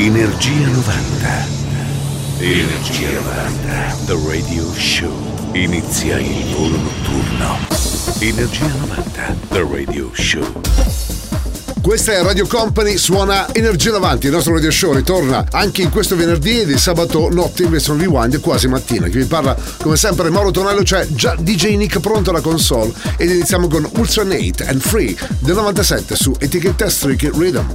[0.00, 1.46] Energia 90.
[2.38, 3.96] Energia 90.
[4.06, 5.12] The Radio Show.
[5.54, 7.58] Inizia il volo notturno.
[8.20, 9.36] Energia 90.
[9.48, 10.60] The Radio Show.
[11.82, 16.14] Questa è Radio Company, suona Energia Davanti, il nostro radio show ritorna anche in questo
[16.14, 19.08] venerdì ed il sabato notte invece un rewind quasi mattina.
[19.08, 23.30] Chi vi parla come sempre Mauro Tonello, c'è già DJ Nick pronto alla console ed
[23.30, 27.74] iniziamo con Ultra Nate and Free del 97 su etichetta Streak Rhythm.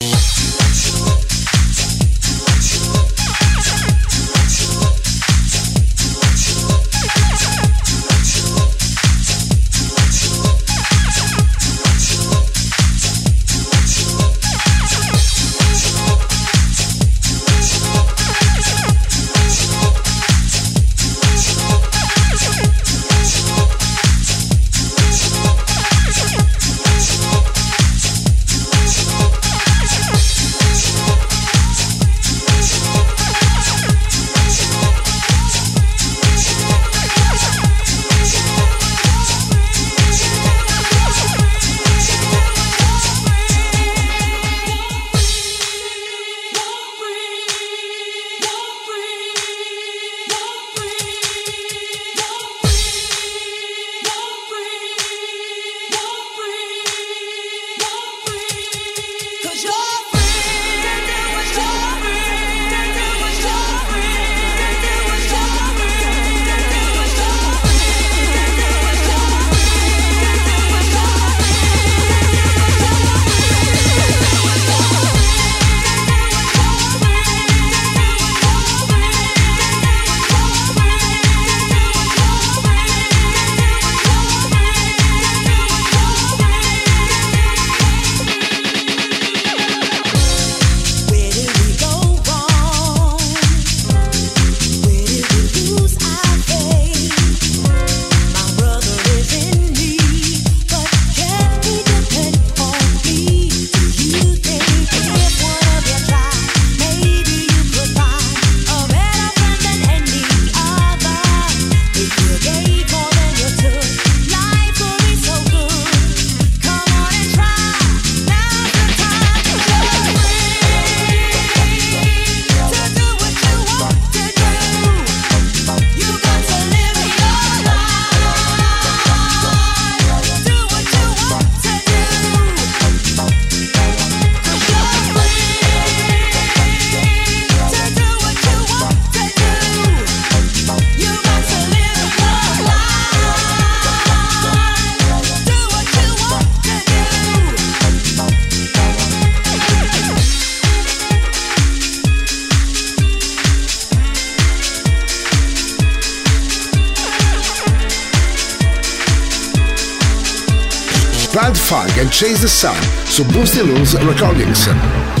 [162.09, 162.75] Chase the Sun
[163.05, 165.20] su Boosty Loose Recordings.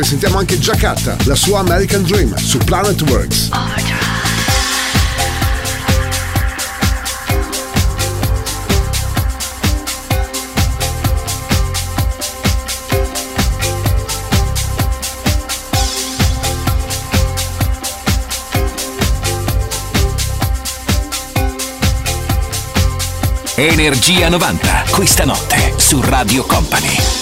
[0.00, 3.48] Notte sentiamo anche Giacatta, la sua American Dream su Planet Works.
[23.54, 27.19] Energia 90, questa notte su Radio Company.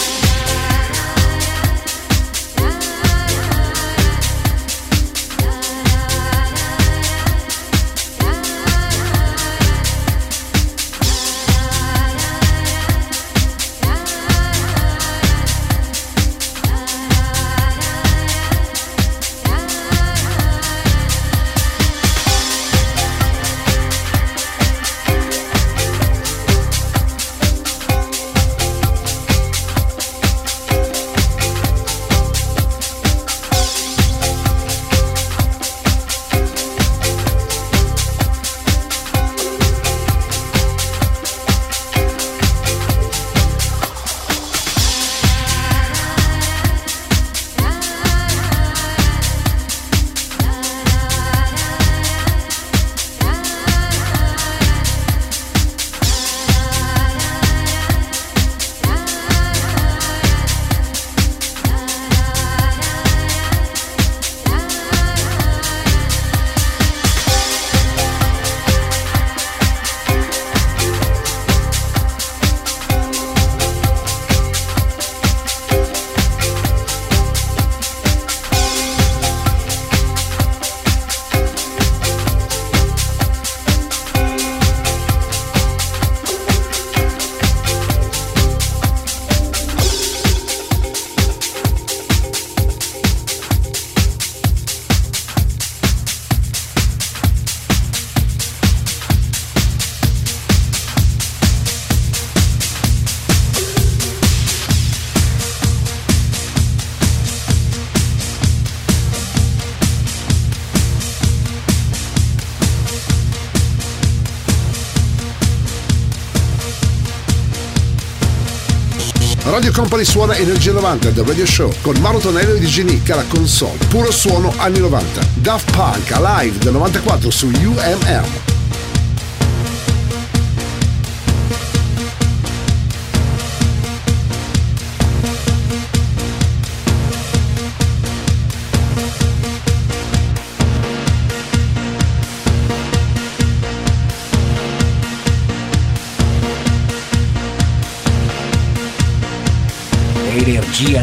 [119.79, 123.79] Company suona Energia 90 The Radio Show con Mauro Tonello e DJ Nick alla console.
[123.89, 125.21] Puro suono anni 90.
[125.35, 128.48] Daft Punk Alive del 94 su UMM.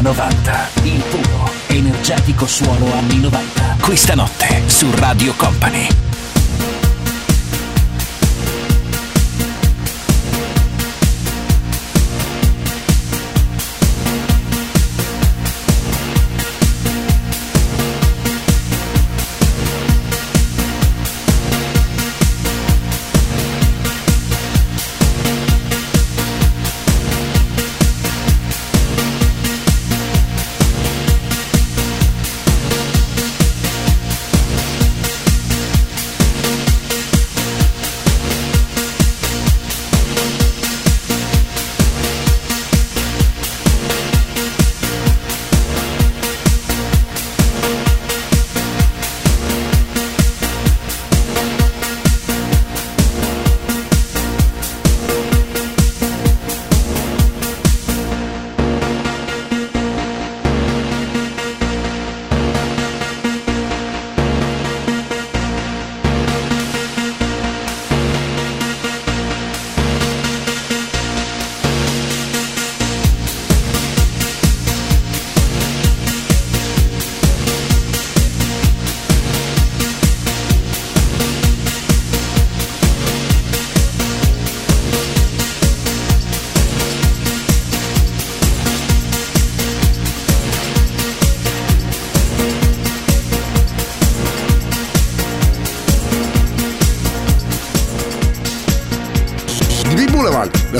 [0.06, 3.78] 90, il puro, energetico suono anni 90.
[3.80, 6.05] Questa notte su Radio Company.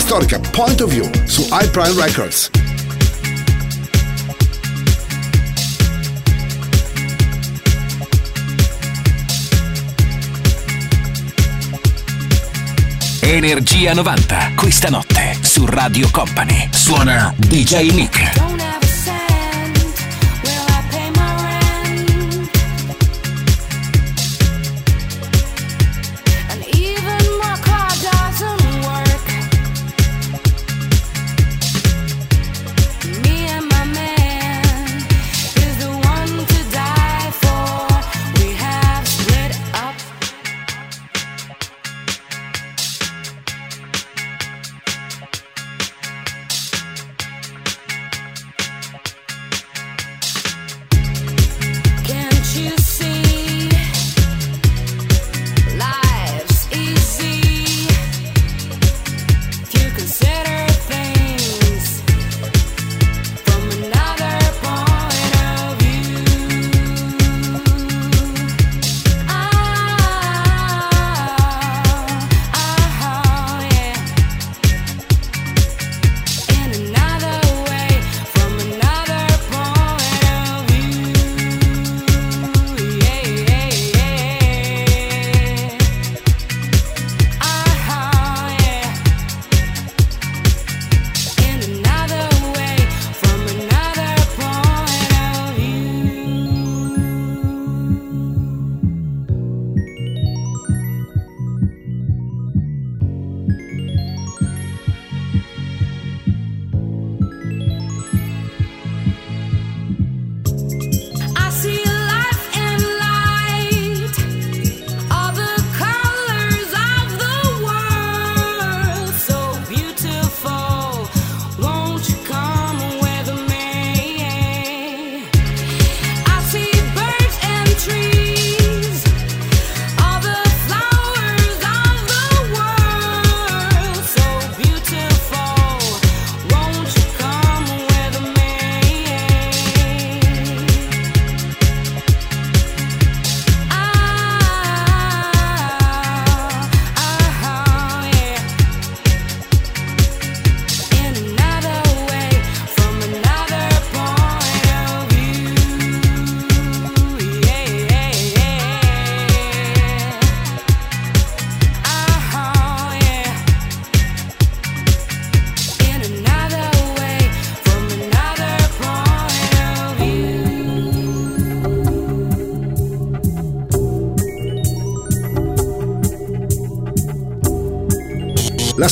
[0.01, 2.51] Storica Point of View su iPrime Records.
[13.21, 16.69] Energia 90, questa notte su Radio Company.
[16.71, 18.86] Suona DJ Nick.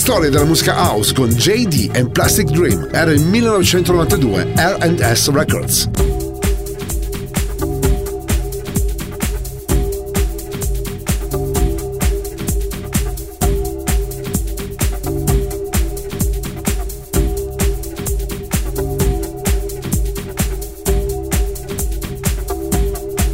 [0.05, 5.89] Storia della musica house con JD e Plastic Dream era il 1992 R&S Records.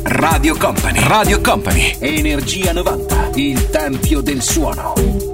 [0.05, 5.30] Radio Company, Radio Company, Energia 90, il tempio del suono.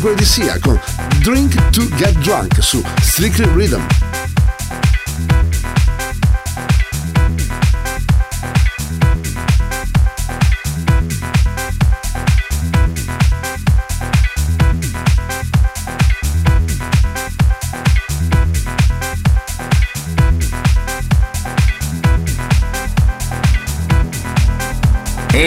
[0.00, 0.78] Quella di Sia con
[1.20, 4.05] Drink to Get Drunk su Strictly Rhythm.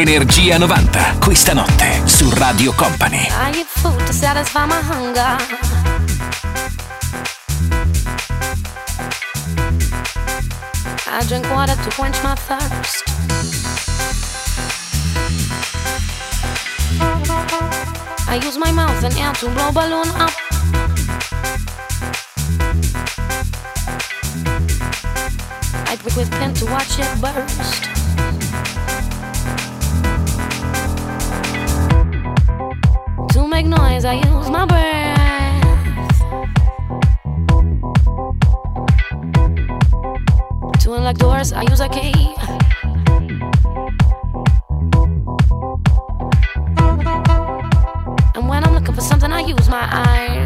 [0.10, 3.28] Energia 90, questa notte su Radio Company.
[3.28, 5.38] I eat food to satisfy my hunger.
[11.06, 13.04] I drink water to quench my thirst.
[18.28, 20.32] I use my mouth and air to blow balloon up.
[25.86, 27.99] I prick with pen to watch it burst.
[34.00, 35.20] Noise, I use my breath.
[40.82, 42.14] To unlock doors, I use a key.
[48.36, 50.39] And when I'm looking for something, I use my eyes.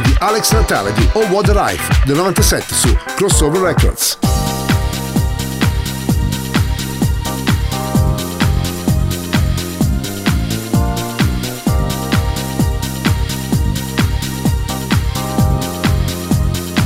[0.00, 4.18] di Alex Natale di Oh What a Life del 97 su Crossover Records.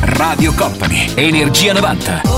[0.00, 2.35] Radio Company, Energia 90.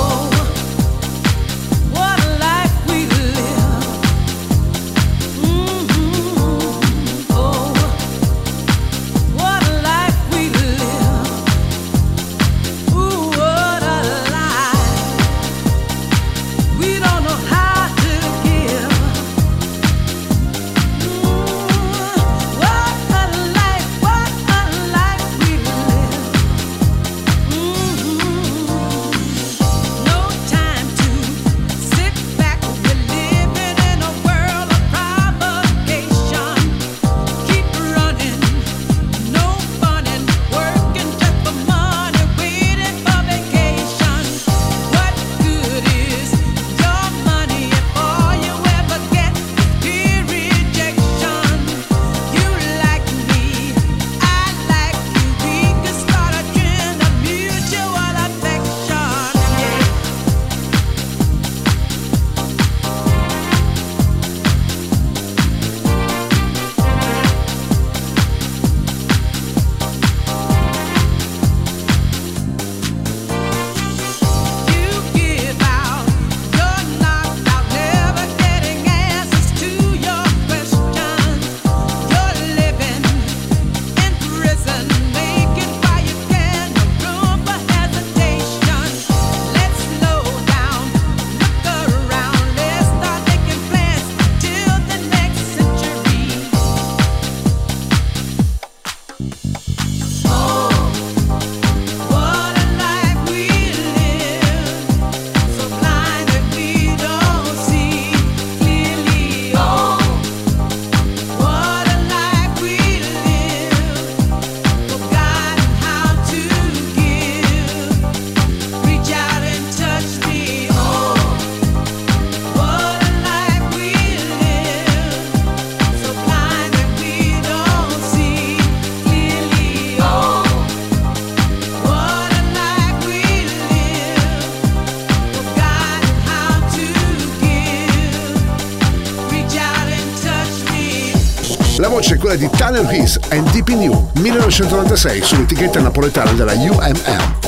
[142.79, 147.48] Tanner Heath and in You 1996 sull'etichetta napoletana della UMM.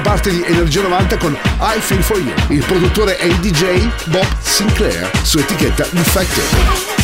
[0.00, 2.32] Parte di Energia 90 con I Feel For You.
[2.48, 7.03] Il produttore è il DJ Bob Sinclair su etichetta Defected.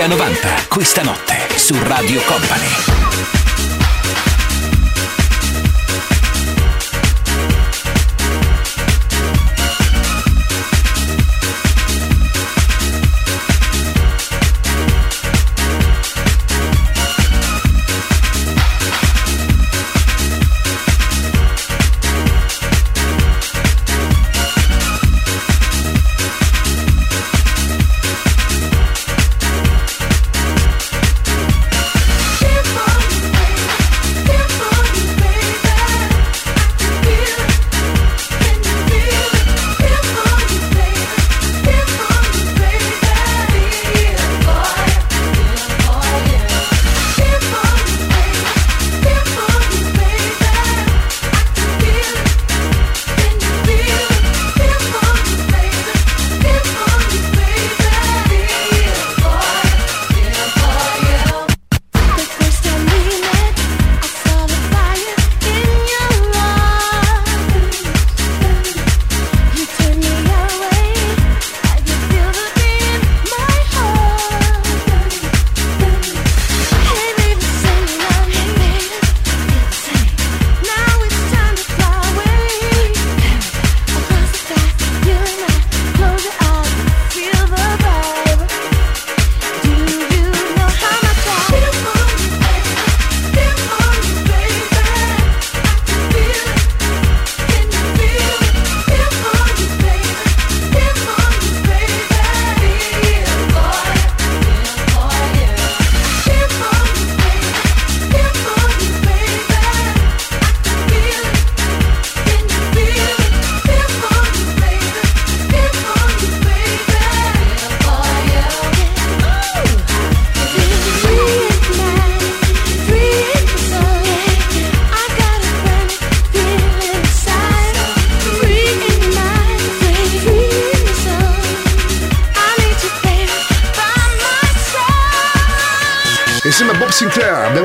[0.00, 2.99] Energia 90, questa notte su Radio Company.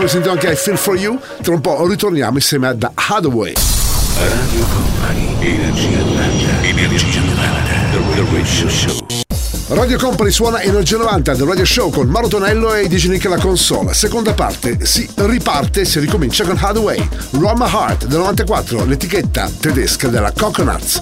[0.08, 1.20] Sentito anche I Feel For You.
[1.42, 3.54] Tra un po' ritorniamo insieme a The Hathaway.
[4.18, 9.06] Radio Company, Energia 90, Energia 90, The Radio Show.
[9.70, 13.40] Radio Company suona Energia 90 del Radio Show con Mauro Tonello e DJ Nick alla
[13.40, 13.94] console.
[13.96, 20.32] Seconda parte, si riparte, si ricomincia con Hathaway, Roma Heart del 94, l'etichetta tedesca della
[20.32, 21.00] Coconuts.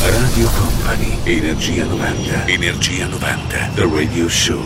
[0.00, 4.64] Radio Company, Energia 90, Energia 90, The Radio Show.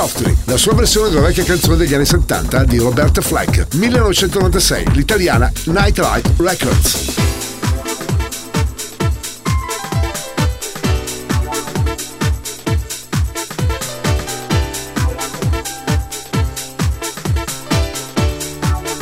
[0.00, 5.52] Softly, la sua versione della vecchia canzone degli anni 70 di Roberta Flack, 1996, l'italiana
[5.64, 7.18] Nightlight Records.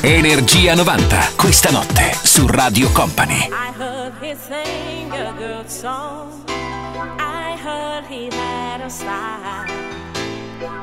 [0.01, 3.49] Energia 90, questa notte su Radio Company.
[3.53, 6.33] I heard he sang a good song.
[7.21, 9.58] I heard he had a style.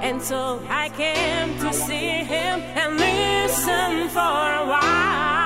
[0.08, 5.45] And so I came to see him and listen for a while.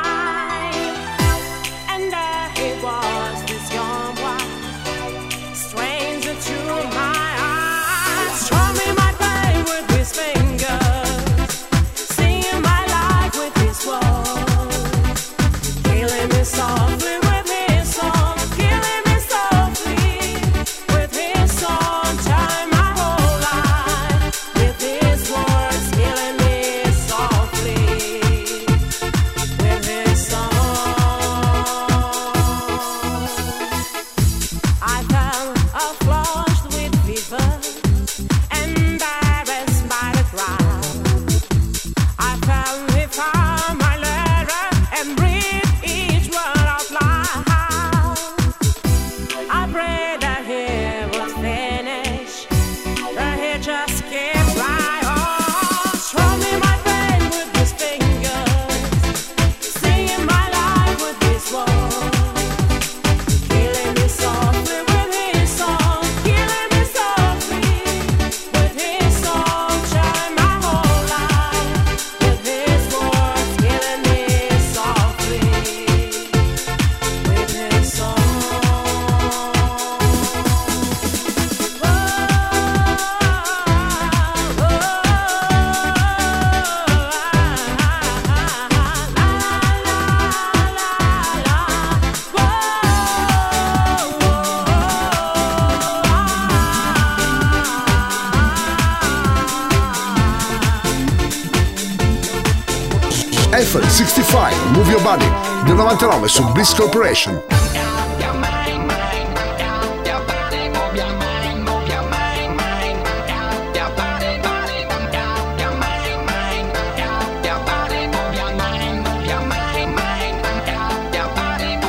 [106.59, 107.41] Bliss Corporation.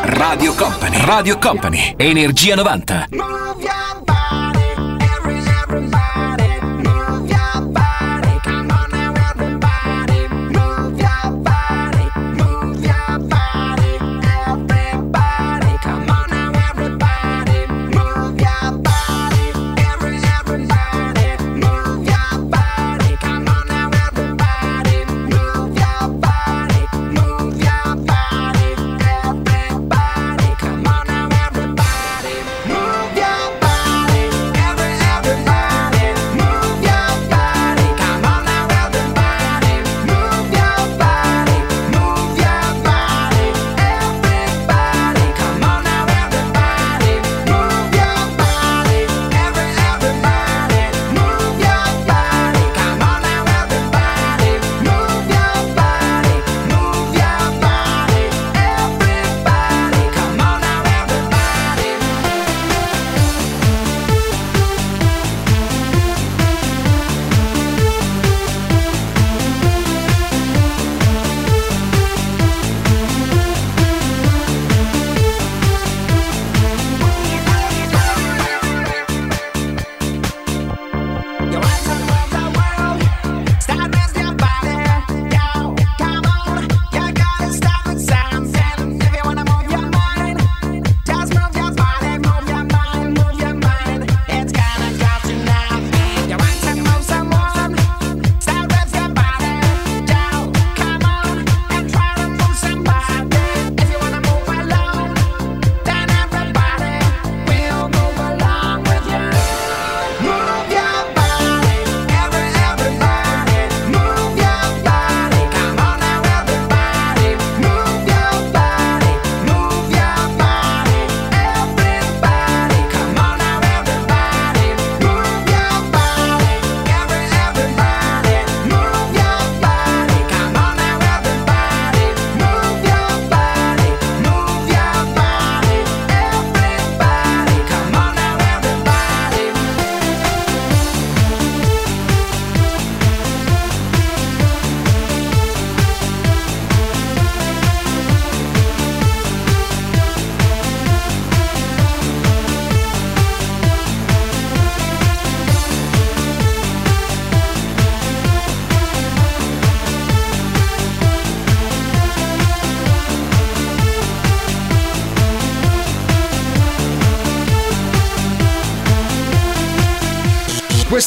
[0.04, 3.29] Radio Company, Radio Company, Energia 90.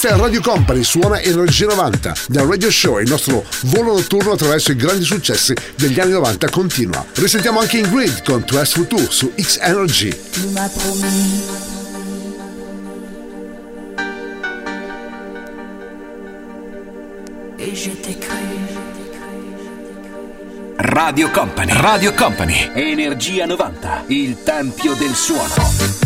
[0.04, 2.14] Questa è Radio Company, suona Energia 90.
[2.28, 7.06] Da Radio Show il nostro volo notturno attraverso i grandi successi degli anni 90 continua.
[7.14, 10.14] Risentiamo anche in grid con 2 for 2 su X Energy.
[20.76, 26.03] Radio Company, Radio Company, Energia 90, il tempio del suono.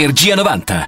[0.00, 0.86] Energia 90.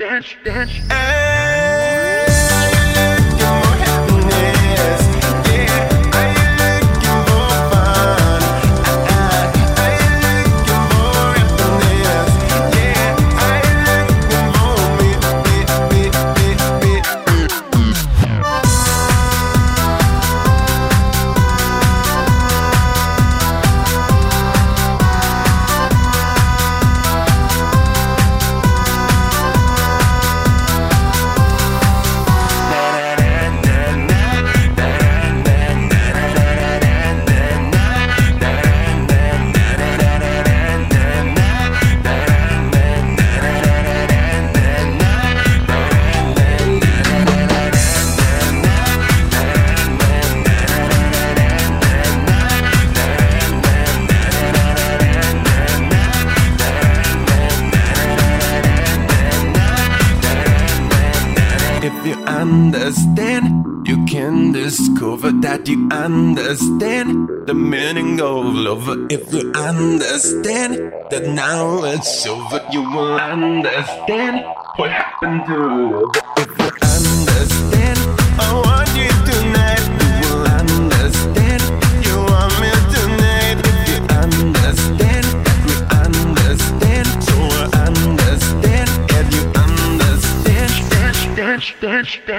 [0.00, 0.89] dance, dance.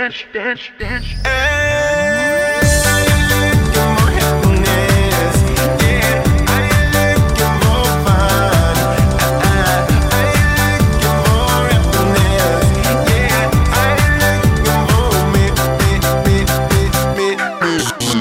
[0.02, 0.24] dance,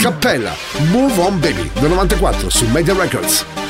[0.02, 0.54] Cappella,
[0.90, 3.69] Move On Baby, del 94 su Media Records.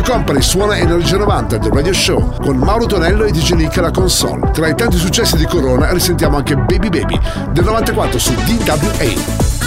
[0.00, 3.90] Radio Company suona Energia 90 del Radio Show con Mauro Tonello e DJ Nick alla
[3.90, 4.50] console.
[4.50, 7.20] Tra i tanti successi di Corona risentiamo anche Baby Baby
[7.52, 9.59] del 94 su DWA.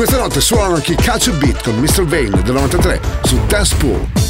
[0.00, 2.06] Questa notte suonano anche Catch a Beat con Mr.
[2.06, 4.29] Vane del 93 su Dance Pool.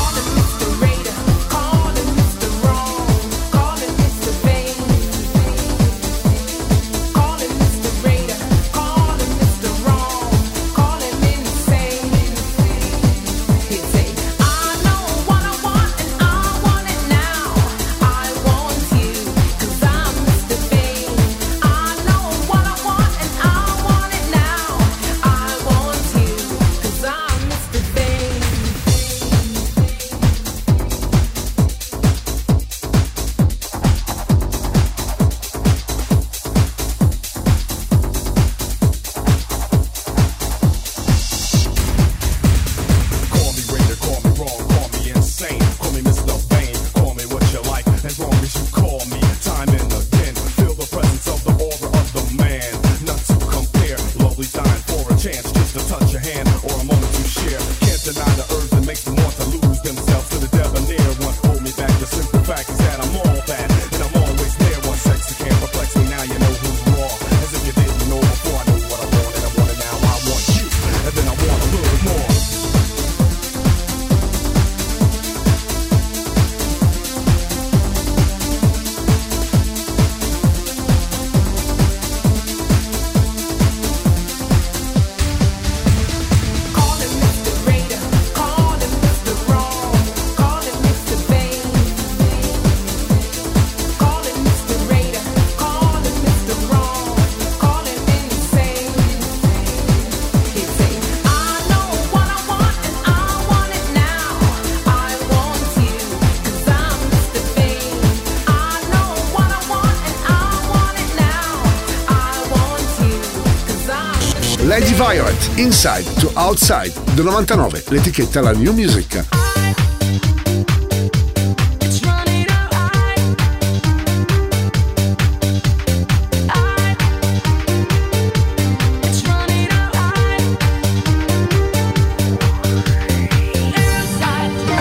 [115.61, 119.23] Inside to Outside del 99, l'etichetta La New Music.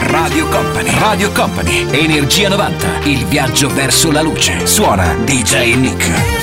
[0.06, 4.66] Radio Company, Radio Company, Energia 90, il viaggio verso la luce.
[4.66, 6.39] Suona DJ Nick.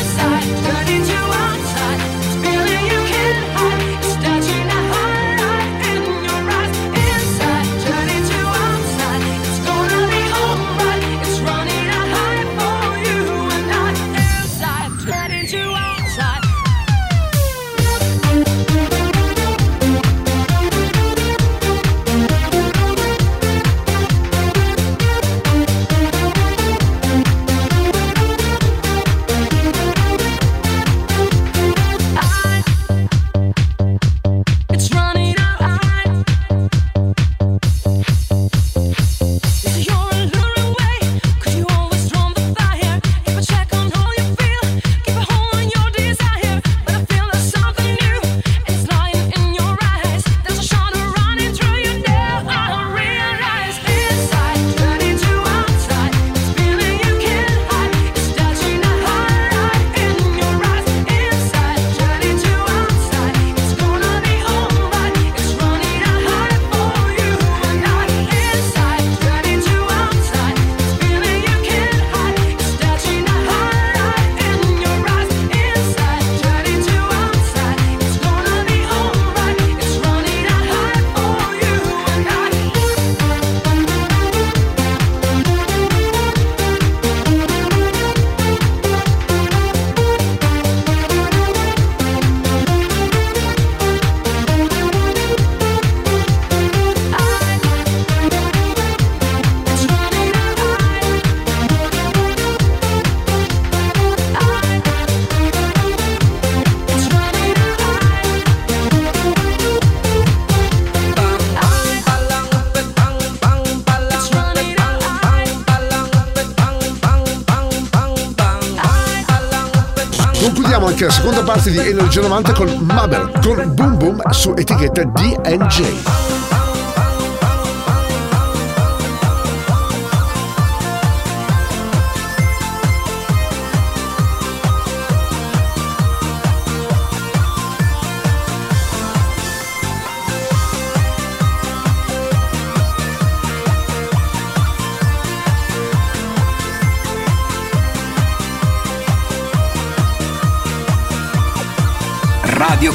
[121.47, 126.36] parte di Energia 90 con Mabel con Boom Boom su etichetta DNJ.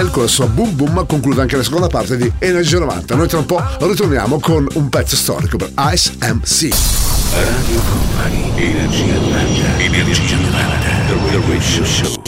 [0.00, 3.14] Camel con la sua Boom Boom conclude anche la seconda parte di Energy 90.
[3.14, 6.74] Noi tra un po' ritorniamo con un pezzo storico per Ice MC.
[7.34, 12.22] Radio Company, Energia 90, Energia 90, The Radio Show.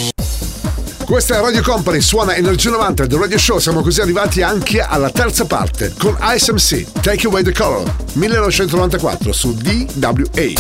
[1.04, 3.58] Questa è Radio Company, suona Energia 90 The Radio Show.
[3.58, 9.32] Siamo così arrivati anche alla terza parte con Ice MC, Take Away the Color, 1994
[9.32, 10.52] su DWA.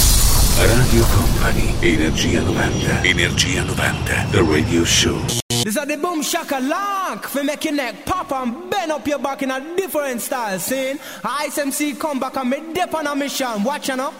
[0.56, 5.41] Radio Company, Energia 90, Energia 90, The Radio Show.
[5.64, 9.20] This are the boom shaka lock for make your neck pop and bend up your
[9.20, 10.58] back in a different style.
[10.58, 13.62] Saying, ISMC come back and me dip on a mission.
[13.62, 14.12] Watch you know.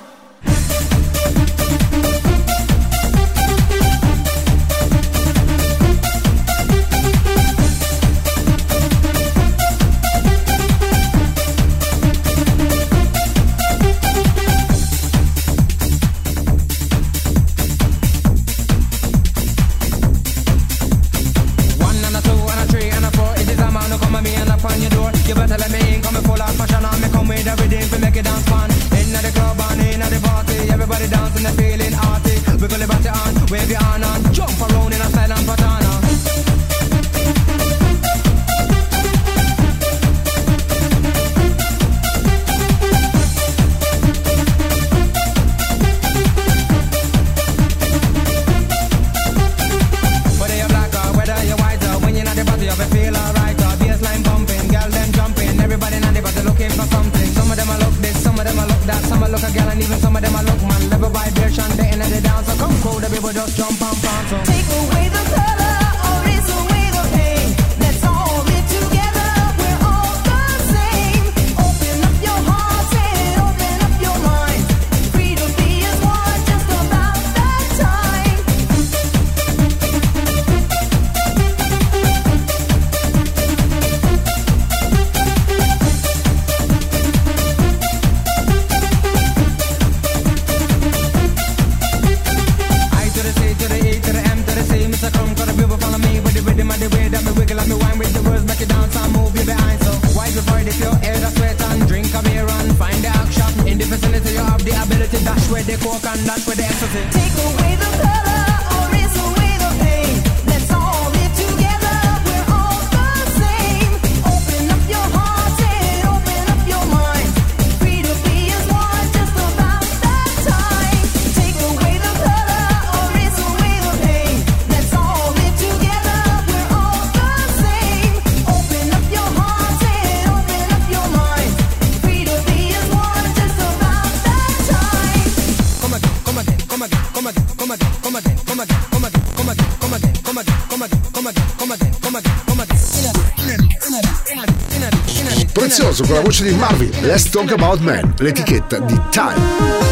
[145.75, 146.91] Prezioso con la voce di Marvin.
[147.01, 149.91] Let's Talk About Man, l'etichetta di Time.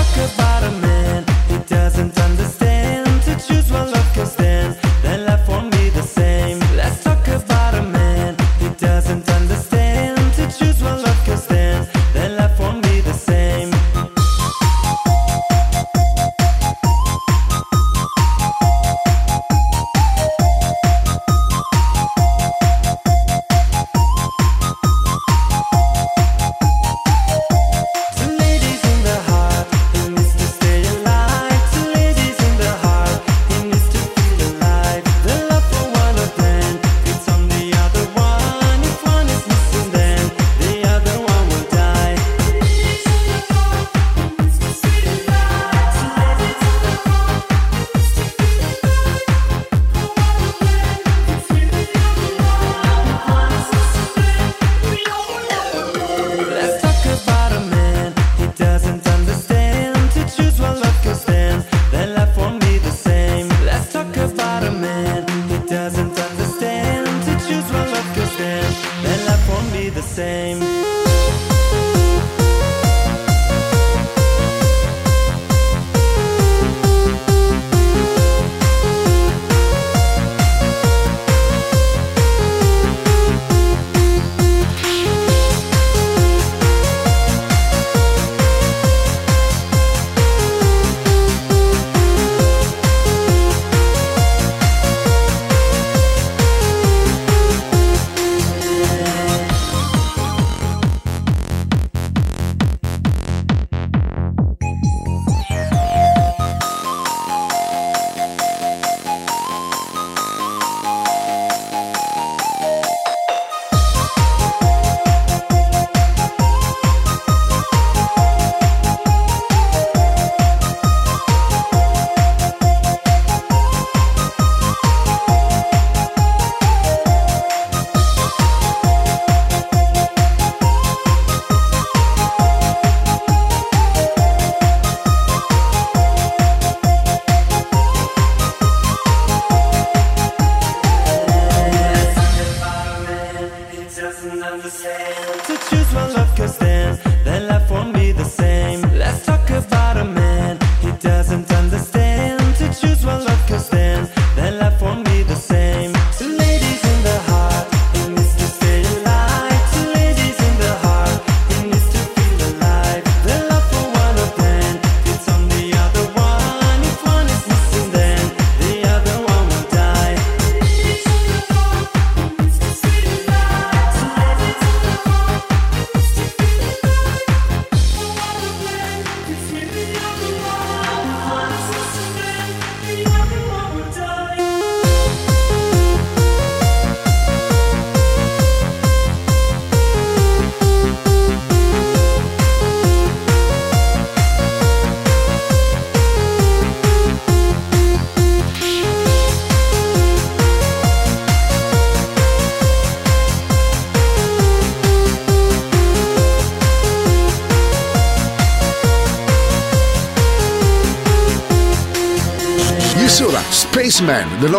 [146.01, 147.10] my love can stand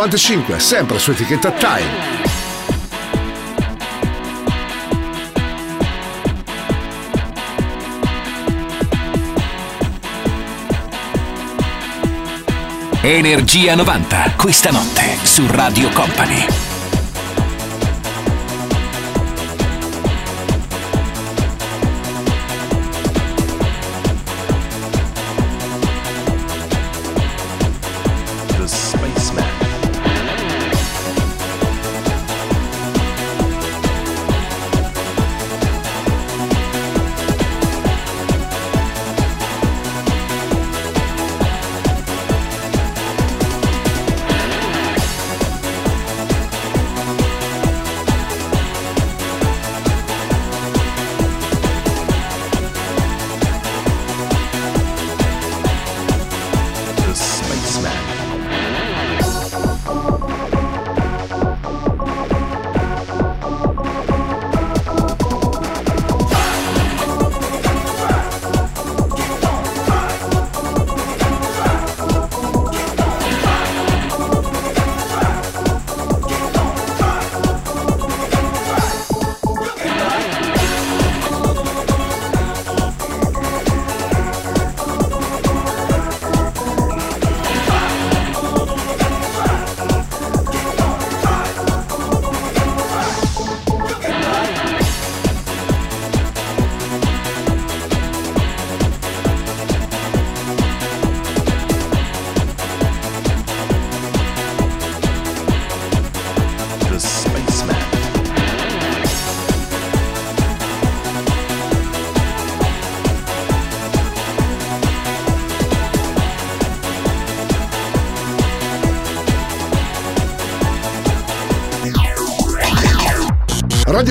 [0.03, 2.11] 95, sempre su etichetta Time.
[13.03, 16.72] Energia 90, questa notte su Radio Company.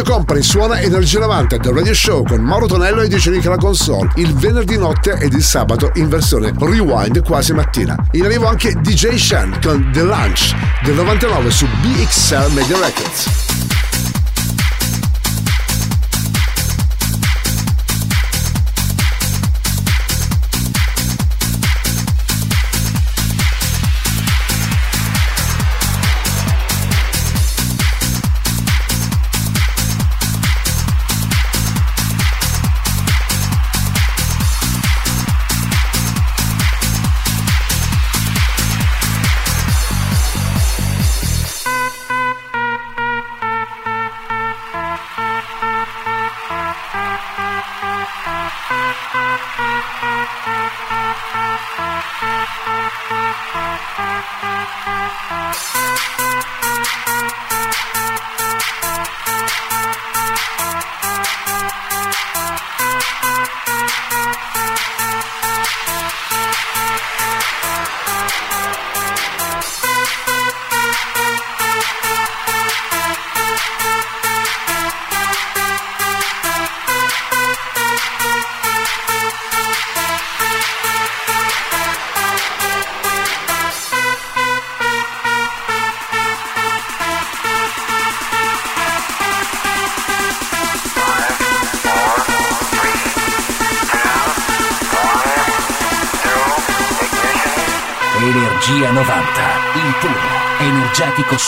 [0.01, 3.57] Radio Company suona Energia 90 del Radio Show con Mauro Tonello e DJ Nick alla
[3.57, 7.95] console il venerdì notte ed il sabato in versione rewind quasi mattina.
[8.13, 13.50] In arrivo anche DJ Shan con The Lunch del 99 su BXL Media Records.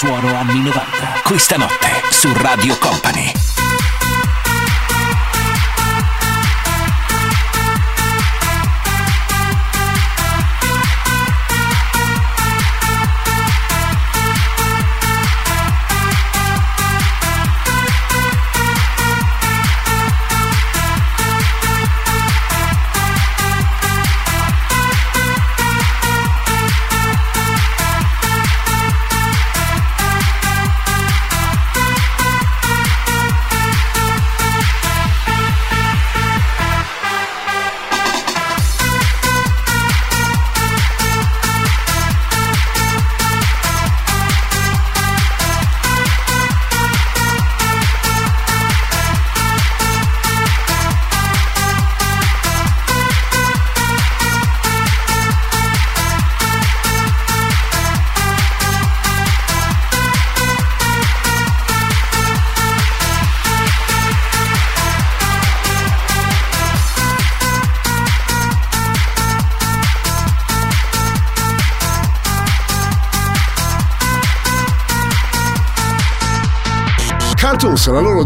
[0.06, 1.22] Suono anni 90.
[1.24, 3.43] Questa notte su Radio Company.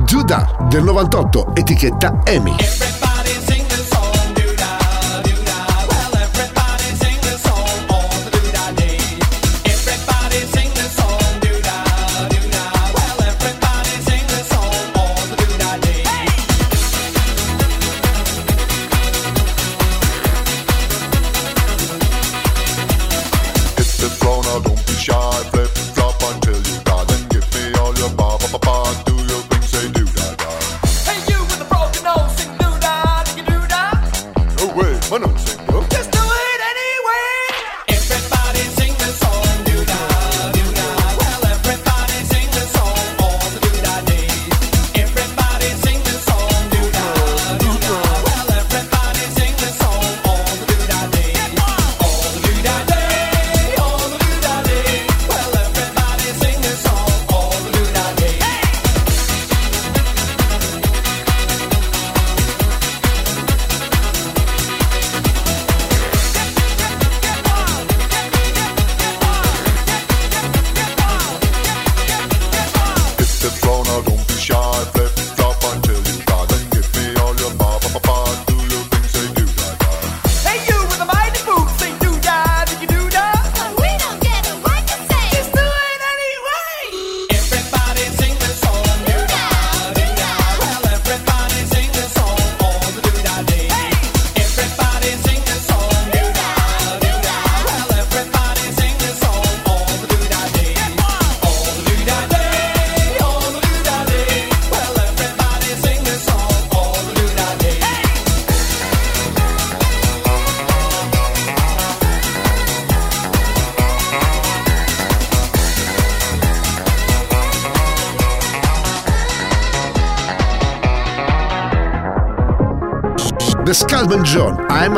[0.07, 2.76] Duda del 98, etichetta EMI.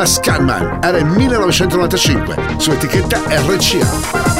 [0.06, 4.39] Scanman Era il 1995 su etichetta RCA.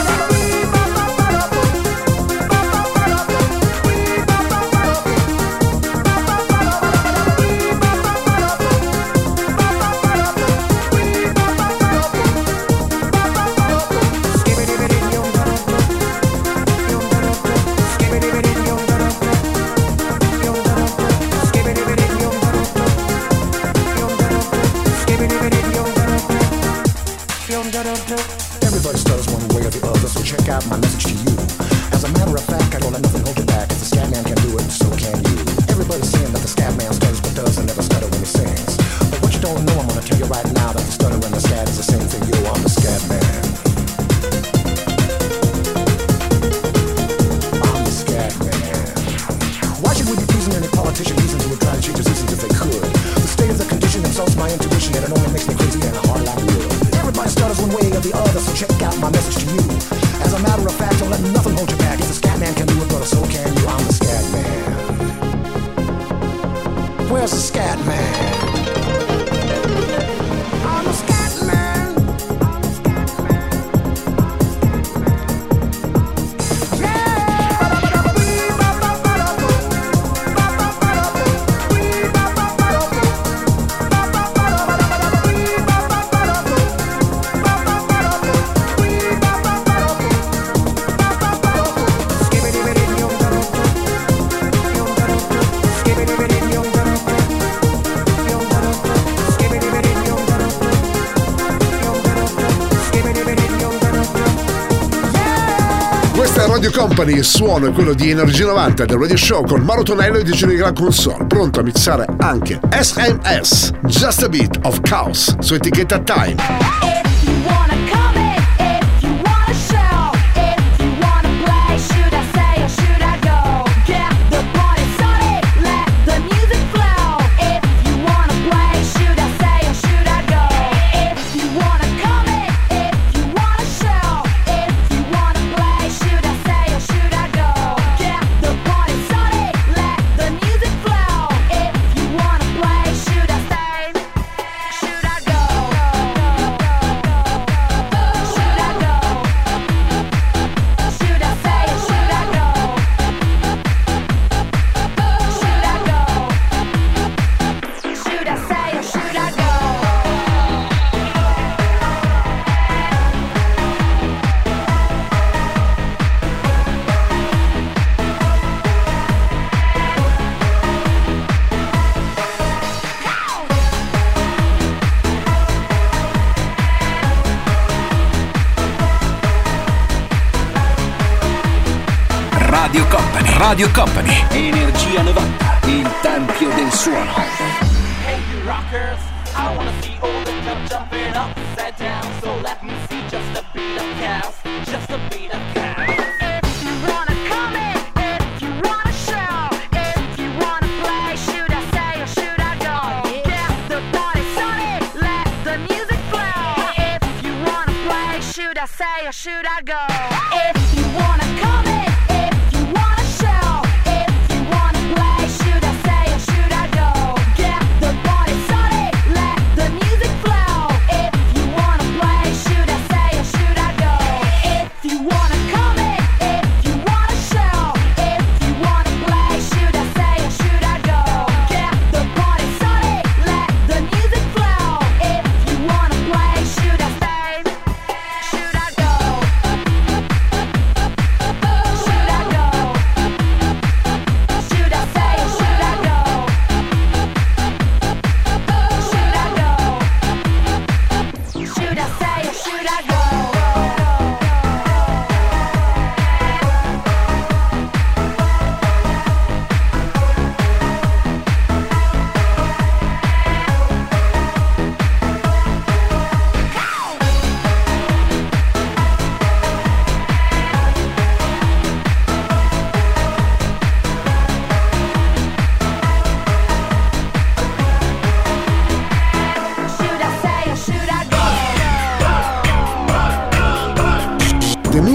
[106.81, 110.23] Company, il suono è quello di Energia 90 del Radio Show con Mauro Tonello e
[110.23, 115.99] DJ Gran Console, pronto a mixare anche SMS, Just a Bit of Chaos su etichetta
[115.99, 117.10] Time.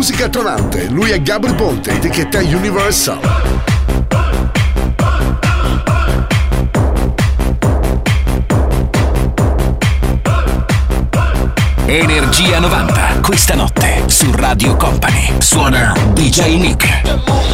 [0.07, 0.85] musica tonante.
[0.89, 3.17] Lui è Gabri Ponte, etichetta Universal.
[11.87, 15.33] Energia 90, questa notte su Radio Company.
[15.39, 17.53] Suona DJ Nick.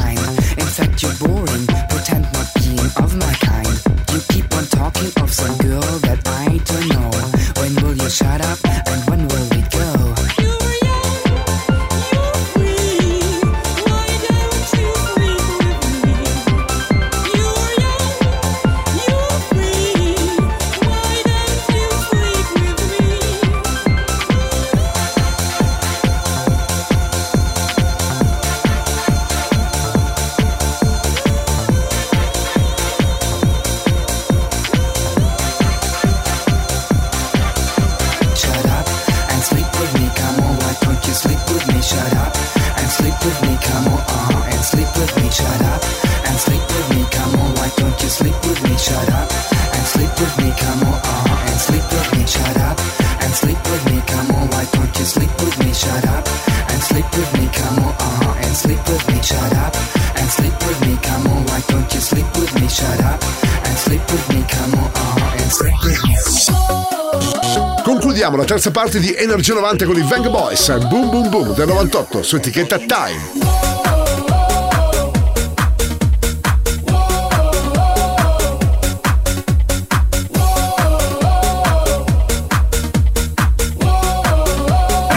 [68.23, 71.67] abbiamo la terza parte di Energia 90 con i Vang Boys, Boom Boom Boom del
[71.67, 73.19] 98 su etichetta Time.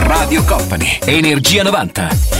[0.06, 2.33] Radio Company, Energia 90.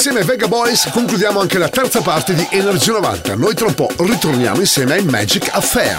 [0.00, 3.34] Insieme ai Vega Boys concludiamo anche la terza parte di Energia 90.
[3.34, 5.98] Noi tra un po' ritorniamo insieme ai Magic Affair.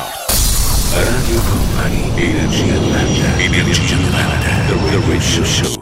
[0.96, 5.82] Radio Company, Energia 90, Energia 90, The Radio Show.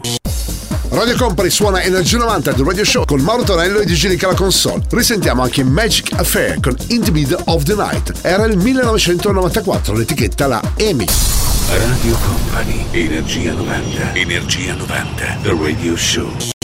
[0.90, 4.34] Radio Company suona Energia 90 del Radio Show con Mauro Tonello e DJ Nick alla
[4.34, 4.82] console.
[4.90, 8.12] Risentiamo anche Magic Affair con In the Middle of the Night.
[8.20, 11.06] Era il 1994, l'etichetta la EMI.
[11.68, 16.58] Radio Company, Energia 90, Energia 90, The Radio Show.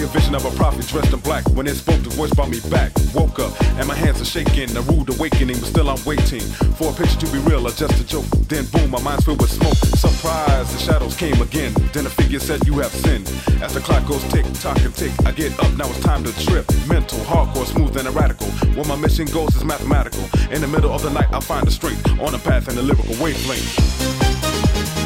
[0.00, 2.48] See a vision of a prophet dressed in black when it spoke, the voice brought
[2.48, 2.92] me back.
[3.14, 6.40] Woke up and my hands are shaking, a rude awakening, but still I'm waiting
[6.78, 8.24] for a picture to be real or just a joke.
[8.48, 9.76] Then boom, my mind's filled with smoke.
[9.96, 11.72] Surprise, the shadows came again.
[11.92, 13.28] Then a figure said, You have sinned.
[13.62, 16.32] As the clock goes tick, tock, and tick, I get up, now it's time to
[16.44, 16.66] trip.
[16.88, 18.48] Mental, hardcore, smooth, and radical.
[18.76, 20.24] Where my mission goes is mathematical.
[20.50, 22.82] In the middle of the night, I find the strength on a path in the
[22.82, 24.99] lyrical wavelength.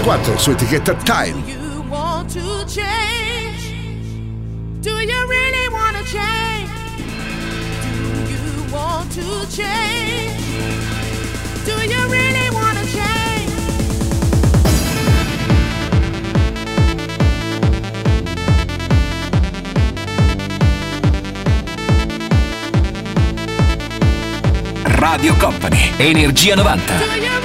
[0.00, 1.42] 1974 su etichetta Time.
[4.82, 5.90] Do you really want?
[26.86, 27.39] Do you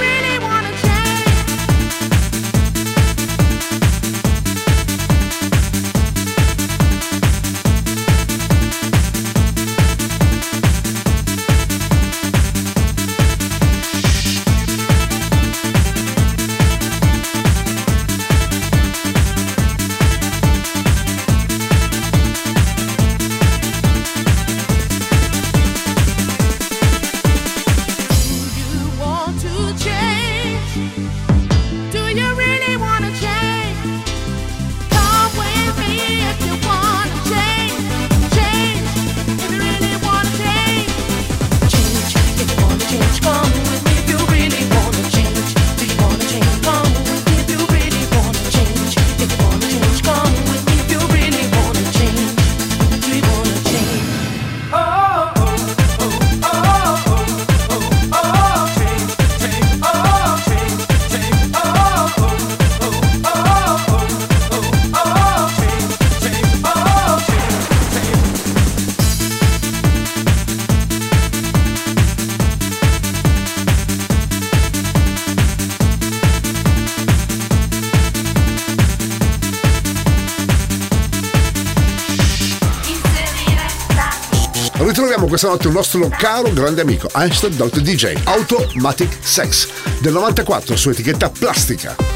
[85.46, 87.80] Ritroviamo questa notte un nostro caro grande amico, Einstein Dr.
[87.80, 89.68] DJ, Automatic Sex,
[90.00, 92.15] del 94 su etichetta plastica.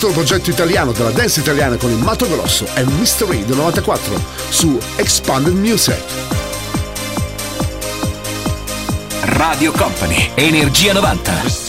[0.00, 4.78] L'altro progetto italiano della dance italiana con il Mato Grosso è Mystery del 94 su
[4.94, 6.00] Expanded Music.
[9.22, 11.67] Radio Company, Energia 90.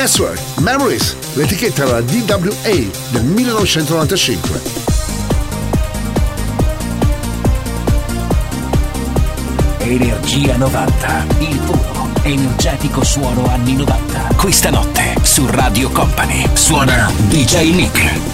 [0.00, 4.60] Network Memories, l'etichetta era la DWA del 1995.
[9.80, 14.36] Energia 90, il puro, energetico suono anni 90.
[14.36, 18.29] Questa notte su Radio Company suona DJ Nick.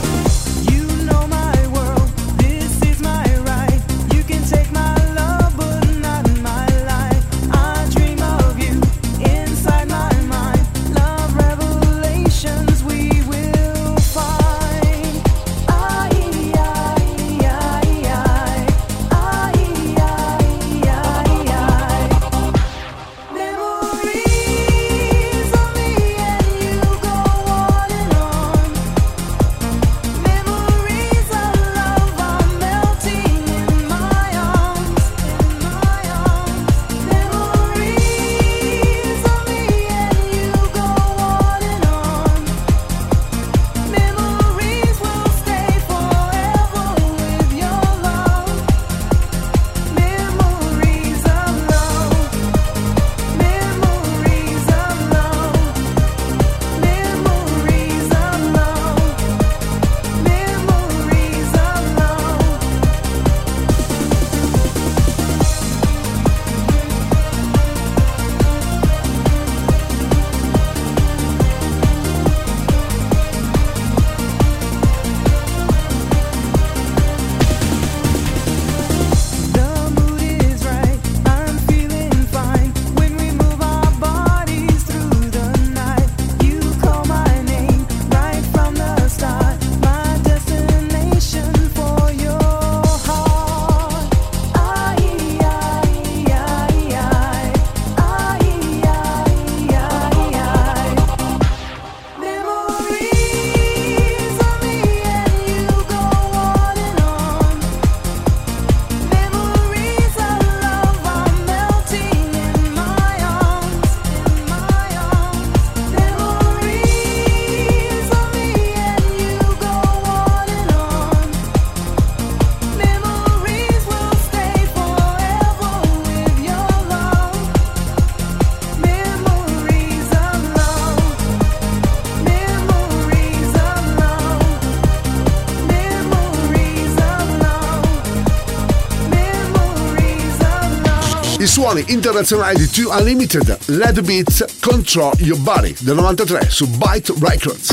[141.56, 147.70] Suoni internazionali di 2 Unlimited, Led Beats, Control Your Body, del 93 su Byte Records.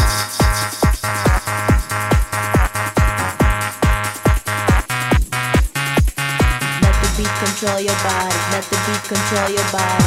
[6.80, 10.03] Let the beat control your body, let the beat control your body.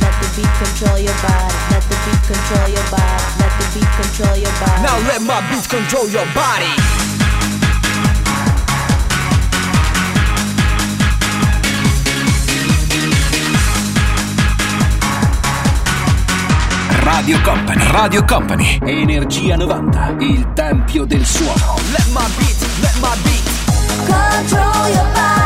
[0.00, 3.90] Let the beat control your body, let the beat control your body, let the beat
[3.94, 4.82] control your body.
[4.82, 7.15] Now let my beat control your body.
[17.16, 21.76] Radio Company, Radio Company, Energia 90, il tempio del suono.
[21.90, 23.42] Let my beat, let my beat.
[24.06, 25.45] Control your body.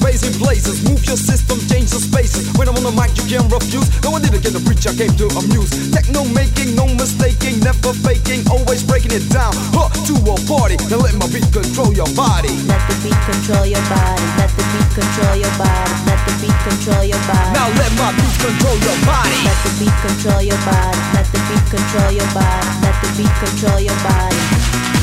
[0.00, 2.48] lyrics in places, Move your system, change the spaces.
[2.56, 3.88] When I'm on the mic, you can't refuse.
[4.02, 5.70] No, I didn't get the preach, I came to amuse.
[5.92, 9.52] Techno making, no mistaking, never faking, always breaking it down.
[9.74, 12.52] Huh, to a party, now let my beat control your body.
[12.68, 14.24] Let the beat control your body.
[14.38, 15.94] Let the beat control your body.
[16.06, 17.50] Let the beat control your body.
[17.52, 19.38] Now let my beat control your body.
[19.44, 21.00] Let the beat control your body.
[21.16, 22.68] Let the beat control your body.
[22.84, 25.01] Let the beat control your body.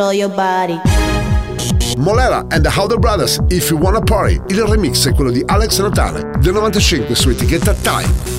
[0.00, 0.78] control your body.
[1.96, 4.40] Molera and the Howder Brothers, If You Wanna Party.
[4.48, 8.38] Il remix è quello di Alex Natale del 95 su etichetta Time.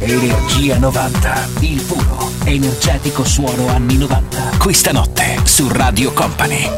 [0.00, 2.11] Energia 90, il puro
[2.54, 4.58] energetico suono anni 90.
[4.58, 6.68] Questa notte su Radio Company.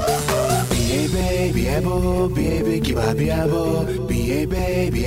[0.67, 1.07] Be a
[4.47, 5.05] baby,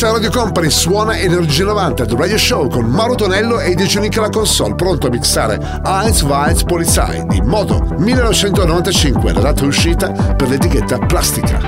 [0.00, 4.30] Questa Radio Company suona Energia 90, The Radio Show con Mauro Tonello e Diecionic la
[4.30, 10.96] console, pronto a mixare Eyes Weiz Polizei di Moto 1995, la data uscita per l'etichetta
[11.00, 11.60] Plastica.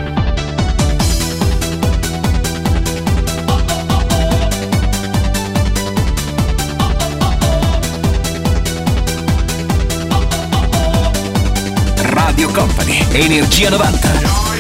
[12.01, 14.52] Radio Company, Energia 90.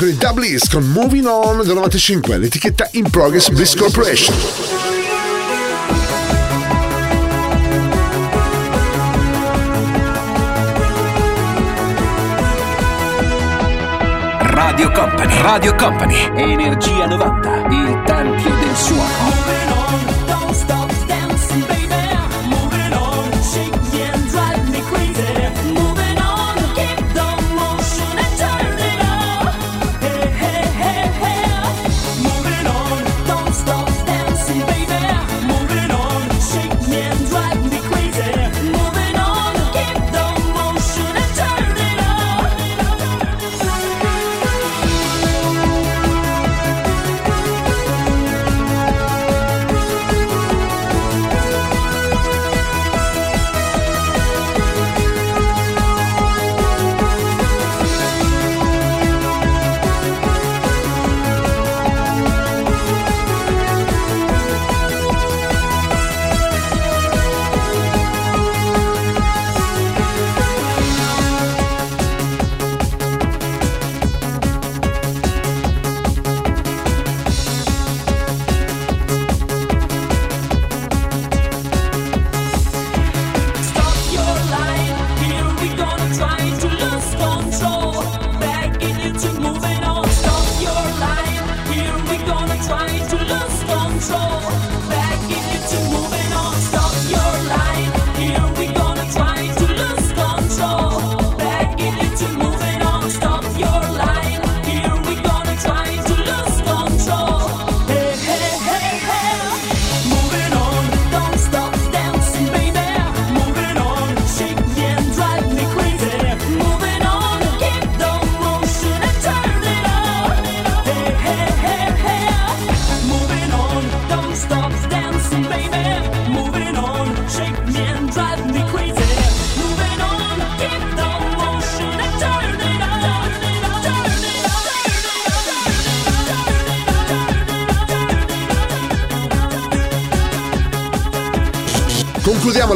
[0.00, 4.34] con i Dublis con Moving On del 95, l'etichetta In Progress Bliss Corporation.
[14.38, 19.69] Radio Company, Radio Company, Energia 90, il tempio del suono.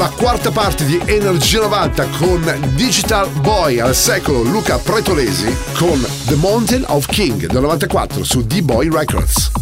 [0.04, 6.34] La quarta parte di Energia 90 con Digital Boy al secolo Luca Pretolesi con The
[6.34, 9.53] Mountain of King del 94 su D-Boy Records.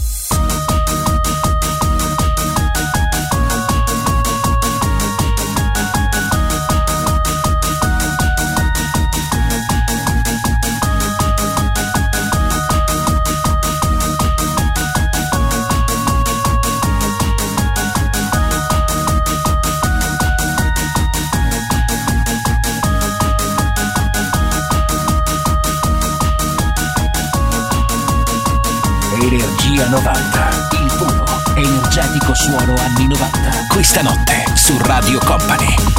[32.34, 33.66] Suono anni 90.
[33.68, 35.91] Questa notte su Radio Company.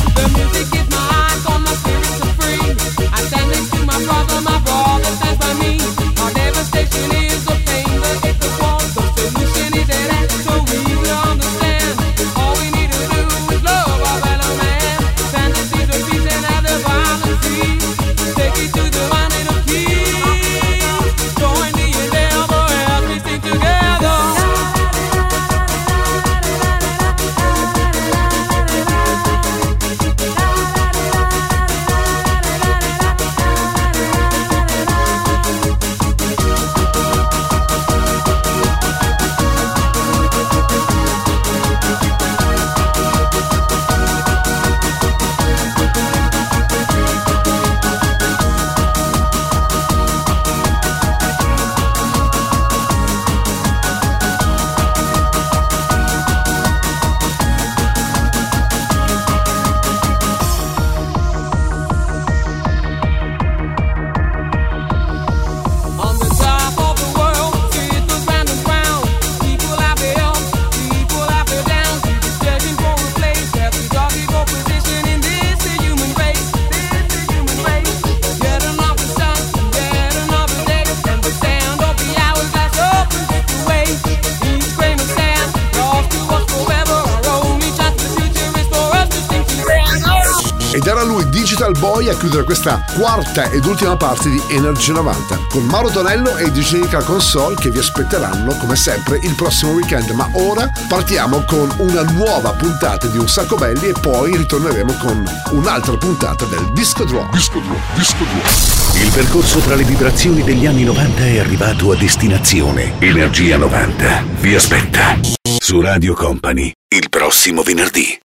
[92.53, 97.03] Questa quarta ed ultima parte di Energy 90 con Mauro Tonello e DJ Nick al
[97.03, 100.11] console che vi aspetteranno come sempre il prossimo weekend.
[100.11, 105.23] Ma ora partiamo con una nuova puntata di Un Sacco Belli e poi ritorneremo con
[105.49, 107.33] un'altra puntata del Disco Drop.
[107.33, 109.01] Disco Drop, Disco Drop.
[109.01, 112.93] Il percorso tra le vibrazioni degli anni 90 è arrivato a destinazione.
[112.99, 115.17] Energia 90 vi aspetta
[115.57, 118.22] su Radio Company il prossimo venerdì.